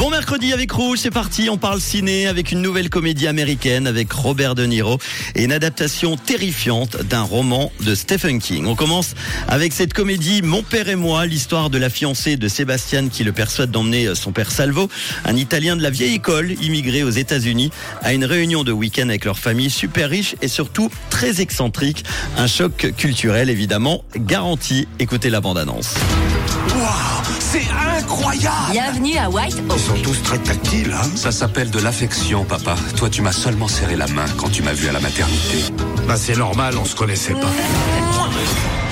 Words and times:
Bon 0.00 0.08
mercredi 0.08 0.54
avec 0.54 0.72
Rouge, 0.72 1.00
c'est 1.02 1.10
parti, 1.10 1.50
on 1.50 1.58
parle 1.58 1.78
ciné 1.78 2.26
avec 2.26 2.52
une 2.52 2.62
nouvelle 2.62 2.88
comédie 2.88 3.26
américaine 3.26 3.86
avec 3.86 4.10
Robert 4.10 4.54
De 4.54 4.64
Niro 4.64 4.96
et 5.34 5.44
une 5.44 5.52
adaptation 5.52 6.16
terrifiante 6.16 7.02
d'un 7.02 7.20
roman 7.20 7.70
de 7.82 7.94
Stephen 7.94 8.38
King. 8.38 8.64
On 8.64 8.74
commence 8.74 9.14
avec 9.46 9.74
cette 9.74 9.92
comédie 9.92 10.40
Mon 10.40 10.62
père 10.62 10.88
et 10.88 10.96
moi, 10.96 11.26
l'histoire 11.26 11.68
de 11.68 11.76
la 11.76 11.90
fiancée 11.90 12.38
de 12.38 12.48
Sébastien 12.48 13.10
qui 13.10 13.24
le 13.24 13.32
persuade 13.32 13.70
d'emmener 13.70 14.14
son 14.14 14.32
père 14.32 14.50
Salvo, 14.50 14.88
un 15.26 15.36
Italien 15.36 15.76
de 15.76 15.82
la 15.82 15.90
vieille 15.90 16.14
école, 16.14 16.52
immigré 16.62 17.02
aux 17.02 17.10
États-Unis, 17.10 17.70
à 18.00 18.14
une 18.14 18.24
réunion 18.24 18.64
de 18.64 18.72
week-end 18.72 19.10
avec 19.10 19.26
leur 19.26 19.38
famille 19.38 19.68
super 19.68 20.08
riche 20.08 20.34
et 20.40 20.48
surtout 20.48 20.90
très 21.10 21.42
excentrique. 21.42 22.04
Un 22.38 22.46
choc 22.46 22.94
culturel 22.96 23.50
évidemment 23.50 24.02
garanti. 24.16 24.88
Écoutez 24.98 25.28
la 25.28 25.42
bande-annonce. 25.42 25.92
Waouh, 26.68 27.22
c'est 27.40 27.66
incroyable 27.96 28.72
Bienvenue 28.72 29.16
à 29.16 29.30
White 29.30 29.62
Oak. 29.68 29.76
Ils 29.76 29.80
sont 29.80 30.02
tous 30.02 30.22
très 30.22 30.38
tactiles, 30.38 30.92
hein 30.94 31.08
Ça 31.16 31.32
s'appelle 31.32 31.70
de 31.70 31.78
l'affection, 31.80 32.44
papa. 32.44 32.74
Toi, 32.96 33.08
tu 33.10 33.22
m'as 33.22 33.32
seulement 33.32 33.68
serré 33.68 33.96
la 33.96 34.06
main 34.08 34.26
quand 34.36 34.50
tu 34.50 34.62
m'as 34.62 34.72
vu 34.72 34.88
à 34.88 34.92
la 34.92 35.00
maternité. 35.00 35.64
Bah 36.06 36.16
c'est 36.16 36.36
normal, 36.36 36.74
on 36.78 36.84
se 36.84 36.94
connaissait 36.94 37.34
pas. 37.34 37.50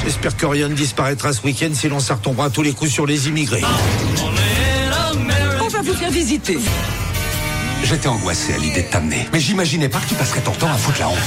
J'espère 0.04 0.36
que 0.36 0.46
rien 0.46 0.68
ne 0.68 0.74
disparaîtra 0.74 1.32
ce 1.32 1.42
week-end 1.42 1.70
si 1.74 1.88
l'on 1.88 2.00
s'en 2.00 2.14
retombera 2.14 2.46
à 2.46 2.50
tous 2.50 2.62
les 2.62 2.72
coups 2.72 2.91
sur 2.91 3.06
les 3.06 3.28
immigrés. 3.28 3.62
On 5.60 5.69
va 5.69 5.82
vous 5.82 5.94
faire 5.94 6.10
visiter. 6.10 6.58
J'étais 7.84 8.08
angoissé 8.08 8.55
à 8.55 8.58
l'idée 8.58 8.82
de 8.82 8.88
t'amener, 8.88 9.28
mais 9.32 9.41
j'imaginais 9.41 9.88
pas 9.88 9.98
que 9.98 10.08
tu 10.08 10.14
passerais 10.14 10.41
ton 10.41 10.52
temps 10.52 10.70
à 10.70 10.77
foutre 10.77 11.00
la 11.00 11.08
honte. 11.08 11.19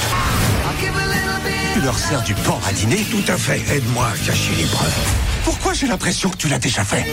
Tu 1.74 1.80
leur 1.80 1.98
sers 1.98 2.22
du 2.22 2.34
porc 2.34 2.60
à 2.68 2.72
dîner 2.72 3.04
Tout 3.10 3.32
à 3.32 3.36
fait, 3.36 3.62
aide-moi 3.74 4.06
à 4.06 4.26
cacher 4.26 4.54
les 4.58 4.66
preuves. 4.66 5.31
Pourquoi 5.44 5.72
j'ai 5.72 5.86
l'impression 5.86 6.30
que 6.30 6.36
tu 6.36 6.48
l'as 6.48 6.58
déjà 6.58 6.84
fait? 6.84 7.04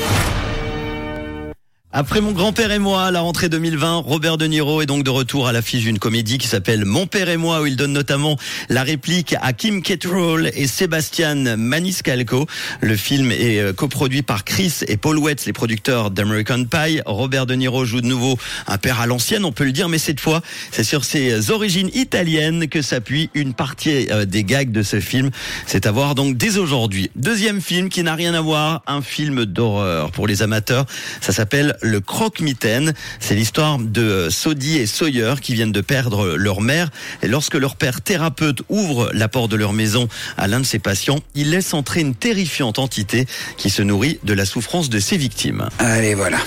Après 2.00 2.22
mon 2.22 2.32
grand-père 2.32 2.72
et 2.72 2.80
moi, 2.80 3.08
à 3.08 3.12
la 3.12 3.20
rentrée 3.20 3.50
2020, 3.50 3.98
Robert 3.98 4.38
De 4.38 4.46
Niro 4.46 4.82
est 4.82 4.86
donc 4.86 5.04
de 5.04 5.10
retour 5.10 5.50
à 5.50 5.52
l'affiche 5.52 5.84
d'une 5.84 6.00
comédie 6.00 6.38
qui 6.38 6.48
s'appelle 6.48 6.86
Mon 6.86 7.08
père 7.08 7.28
et 7.28 7.36
moi, 7.36 7.60
où 7.60 7.66
il 7.66 7.76
donne 7.76 7.92
notamment 7.92 8.38
la 8.70 8.84
réplique 8.84 9.36
à 9.42 9.52
Kim 9.52 9.82
Cattrall 9.82 10.50
et 10.56 10.66
Sébastien 10.66 11.58
Maniscalco. 11.58 12.48
Le 12.80 12.96
film 12.96 13.34
est 13.34 13.60
euh, 13.60 13.74
coproduit 13.74 14.22
par 14.22 14.46
Chris 14.46 14.76
et 14.88 14.96
Paul 14.96 15.18
Weitz, 15.18 15.46
les 15.46 15.52
producteurs 15.52 16.10
d'American 16.10 16.64
Pie. 16.64 17.02
Robert 17.06 17.46
De 17.46 17.56
Niro 17.56 17.84
joue 17.84 18.00
de 18.00 18.08
nouveau 18.08 18.38
un 18.68 18.78
père 18.78 19.02
à 19.02 19.06
l'ancienne, 19.06 19.44
on 19.44 19.52
peut 19.52 19.66
le 19.66 19.74
dire, 19.74 19.90
mais 19.90 19.98
cette 19.98 20.22
fois, 20.22 20.42
c'est 20.72 20.86
sur 20.86 21.04
ses 21.04 21.52
origines 21.52 21.90
italiennes 21.94 22.70
que 22.70 22.82
s'appuie 22.82 23.30
une 23.34 23.54
partie 23.54 24.08
euh, 24.10 24.24
des 24.24 24.46
gags 24.46 24.72
de 24.72 24.84
ce 24.84 25.02
film. 25.02 25.32
C'est 25.66 25.86
à 25.86 25.92
voir 25.92 26.16
donc 26.16 26.38
dès 26.38 26.60
aujourd'hui. 26.60 27.12
Deuxième 27.18 27.60
film 27.60 27.90
qui 27.90 28.04
n'a 28.04 28.16
rien 28.16 28.36
à 28.36 28.40
voir, 28.40 28.84
un 28.88 29.02
film 29.02 29.44
d'horreur 29.44 30.12
pour 30.12 30.28
les 30.28 30.42
amateurs. 30.44 30.86
Ça 31.20 31.34
s'appelle 31.34 31.76
Le 31.90 32.00
Croque-Mitaine. 32.00 32.94
C'est 33.20 33.36
l'histoire 33.36 33.80
de 33.80 34.02
euh, 34.02 34.30
Sodie 34.30 34.78
et 34.78 34.86
Sawyer 34.86 35.36
qui 35.42 35.54
viennent 35.54 35.72
de 35.72 35.82
perdre 35.82 36.36
leur 36.36 36.62
mère. 36.62 36.90
Et 37.22 37.28
lorsque 37.28 37.56
leur 37.56 37.76
père 37.76 38.02
thérapeute 38.02 38.62
ouvre 38.70 39.10
la 39.14 39.28
porte 39.28 39.52
de 39.52 39.56
leur 39.56 39.74
maison 39.74 40.08
à 40.38 40.48
l'un 40.48 40.60
de 40.60 40.66
ses 40.66 40.80
patients, 40.80 41.20
il 41.36 41.50
laisse 41.50 41.74
entrer 41.74 42.02
une 42.02 42.16
terrifiante 42.16 42.80
entité 42.80 43.26
qui 43.58 43.70
se 43.70 43.82
nourrit 43.82 44.20
de 44.24 44.34
la 44.34 44.46
souffrance 44.46 44.90
de 44.90 45.00
ses 45.00 45.18
victimes. 45.18 45.68
Allez, 45.80 46.14
voilà. 46.14 46.40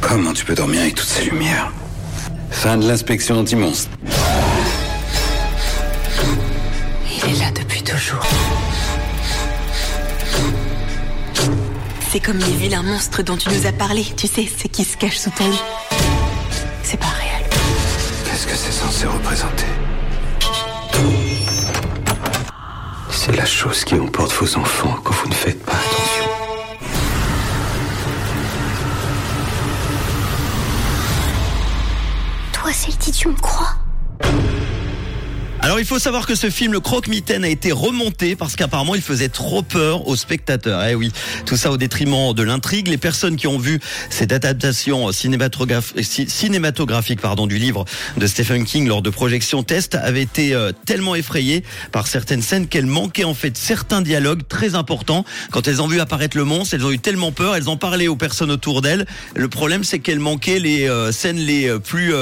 Comment 0.00 0.32
tu 0.32 0.44
peux 0.44 0.54
dormir 0.54 0.80
avec 0.82 0.94
toutes 0.94 1.08
ces 1.08 1.24
lumières? 1.24 1.72
Fin 2.50 2.76
de 2.76 2.86
l'inspection 2.86 3.38
anti-monstre. 3.38 3.90
Il 7.06 7.34
est 7.34 7.38
là 7.38 7.50
depuis 7.52 7.82
toujours. 7.82 8.26
C'est 12.10 12.20
comme 12.20 12.38
les 12.38 12.56
vilains 12.56 12.82
monstres 12.82 13.22
dont 13.22 13.36
tu 13.36 13.50
nous 13.50 13.66
as 13.66 13.72
parlé, 13.72 14.02
tu 14.16 14.26
sais, 14.26 14.46
ceux 14.46 14.70
qui 14.70 14.82
se 14.82 14.96
cachent 14.96 15.18
sous 15.18 15.30
ton 15.30 15.46
lit. 15.46 15.60
C'est 16.82 16.98
pas 16.98 17.06
réel. 17.06 17.46
Qu'est-ce 18.24 18.46
que 18.46 18.54
c'est 18.54 18.72
censé 18.72 19.06
représenter? 19.06 19.66
C'est 23.10 23.36
la 23.36 23.44
chose 23.44 23.84
qui 23.84 23.94
emporte 23.96 24.32
vos 24.32 24.56
enfants 24.56 24.96
quand 25.04 25.12
vous 25.12 25.28
ne 25.28 25.34
faites 25.34 25.62
pas 25.66 25.72
attention. 25.72 26.24
Toi, 32.54 32.72
celle-ci, 32.72 33.12
tu 33.12 33.28
me 33.28 33.34
crois? 33.34 33.74
Alors 35.68 35.80
il 35.80 35.84
faut 35.84 35.98
savoir 35.98 36.26
que 36.26 36.34
ce 36.34 36.48
film 36.48 36.72
Le 36.72 36.80
Croque-Mitaine 36.80 37.44
a 37.44 37.48
été 37.50 37.72
remonté 37.72 38.36
parce 38.36 38.56
qu'apparemment 38.56 38.94
il 38.94 39.02
faisait 39.02 39.28
trop 39.28 39.60
peur 39.60 40.08
aux 40.08 40.16
spectateurs. 40.16 40.82
Eh 40.86 40.94
oui, 40.94 41.12
tout 41.44 41.58
ça 41.58 41.70
au 41.70 41.76
détriment 41.76 42.32
de 42.32 42.42
l'intrigue. 42.42 42.88
Les 42.88 42.96
personnes 42.96 43.36
qui 43.36 43.46
ont 43.48 43.58
vu 43.58 43.78
cette 44.08 44.32
adaptation 44.32 45.10
cinématograph- 45.10 46.02
ci- 46.02 46.26
cinématographique 46.30 47.20
pardon, 47.20 47.46
du 47.46 47.58
livre 47.58 47.84
de 48.16 48.26
Stephen 48.26 48.64
King 48.64 48.88
lors 48.88 49.02
de 49.02 49.10
projections 49.10 49.62
test 49.62 49.94
avaient 49.94 50.22
été 50.22 50.54
euh, 50.54 50.72
tellement 50.86 51.14
effrayées 51.14 51.62
par 51.92 52.06
certaines 52.06 52.40
scènes 52.40 52.66
qu'elles 52.66 52.86
manquaient 52.86 53.24
en 53.24 53.34
fait 53.34 53.54
certains 53.58 54.00
dialogues 54.00 54.48
très 54.48 54.74
importants. 54.74 55.26
Quand 55.50 55.68
elles 55.68 55.82
ont 55.82 55.86
vu 55.86 56.00
apparaître 56.00 56.38
le 56.38 56.44
monstre, 56.44 56.72
elles 56.76 56.86
ont 56.86 56.92
eu 56.92 56.98
tellement 56.98 57.30
peur, 57.30 57.56
elles 57.56 57.68
ont 57.68 57.76
parlé 57.76 58.08
aux 58.08 58.16
personnes 58.16 58.50
autour 58.50 58.80
d'elles. 58.80 59.04
Le 59.36 59.48
problème 59.50 59.84
c'est 59.84 59.98
qu'elles 59.98 60.18
manquaient 60.18 60.60
les 60.60 60.88
euh, 60.88 61.12
scènes 61.12 61.36
les 61.36 61.68
euh, 61.68 61.78
plus 61.78 62.14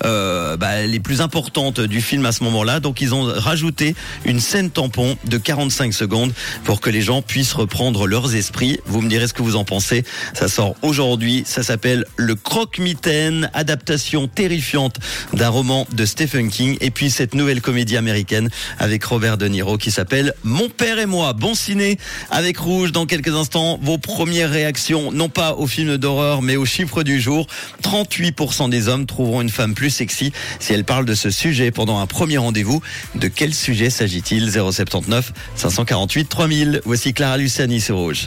bah, 0.00 0.86
les 0.86 1.00
plus 1.00 1.20
importantes 1.20 1.80
du 1.80 2.00
film 2.00 2.24
à 2.24 2.32
ce 2.32 2.42
moment-là. 2.44 2.80
Donc 2.94 3.00
ils 3.00 3.12
ont 3.12 3.24
rajouté 3.24 3.96
une 4.24 4.38
scène 4.38 4.70
tampon 4.70 5.16
de 5.24 5.36
45 5.36 5.92
secondes 5.92 6.32
pour 6.62 6.80
que 6.80 6.90
les 6.90 7.02
gens 7.02 7.22
puissent 7.22 7.52
reprendre 7.52 8.06
leurs 8.06 8.36
esprits. 8.36 8.78
Vous 8.86 9.00
me 9.00 9.08
direz 9.08 9.26
ce 9.26 9.32
que 9.32 9.42
vous 9.42 9.56
en 9.56 9.64
pensez. 9.64 10.04
Ça 10.32 10.46
sort 10.46 10.76
aujourd'hui. 10.82 11.42
Ça 11.44 11.64
s'appelle 11.64 12.04
Le 12.16 12.36
Croque-Mitaine, 12.36 13.50
adaptation 13.52 14.28
terrifiante 14.28 15.00
d'un 15.32 15.48
roman 15.48 15.88
de 15.90 16.06
Stephen 16.06 16.50
King. 16.50 16.76
Et 16.80 16.92
puis 16.92 17.10
cette 17.10 17.34
nouvelle 17.34 17.60
comédie 17.60 17.96
américaine 17.96 18.48
avec 18.78 19.02
Robert 19.02 19.38
De 19.38 19.48
Niro 19.48 19.76
qui 19.76 19.90
s'appelle 19.90 20.32
Mon 20.44 20.68
père 20.68 21.00
et 21.00 21.06
moi. 21.06 21.32
Bon 21.32 21.56
ciné 21.56 21.98
avec 22.30 22.58
Rouge 22.58 22.92
dans 22.92 23.06
quelques 23.06 23.34
instants. 23.34 23.80
Vos 23.82 23.98
premières 23.98 24.50
réactions, 24.50 25.10
non 25.10 25.28
pas 25.28 25.54
au 25.54 25.66
film 25.66 25.96
d'horreur, 25.96 26.42
mais 26.42 26.54
au 26.54 26.64
chiffre 26.64 27.02
du 27.02 27.20
jour. 27.20 27.48
38% 27.82 28.70
des 28.70 28.86
hommes 28.86 29.06
trouveront 29.06 29.40
une 29.40 29.50
femme 29.50 29.74
plus 29.74 29.90
sexy 29.90 30.32
si 30.60 30.72
elle 30.72 30.84
parle 30.84 31.06
de 31.06 31.14
ce 31.16 31.30
sujet 31.30 31.72
pendant 31.72 31.98
un 31.98 32.06
premier 32.06 32.38
rendez-vous. 32.38 32.83
De 33.14 33.28
quel 33.28 33.54
sujet 33.54 33.90
s'agit-il? 33.90 34.50
079 34.50 35.32
548 35.56 36.28
3000. 36.28 36.80
Voici 36.84 37.12
Clara 37.12 37.36
Luciani 37.36 37.80
sur 37.80 37.96
Rouge. 37.96 38.26